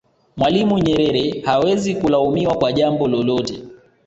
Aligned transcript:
mwalimu 0.37 0.79
nyerere 0.79 1.41
hawezi 1.45 1.95
kulaumiwa 1.95 2.57
kwa 2.57 2.71
jambo 2.73 3.07
lolote 3.07 3.63